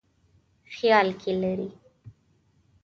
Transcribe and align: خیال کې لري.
خیال 0.73 1.09
کې 1.21 1.31
لري. 1.41 1.69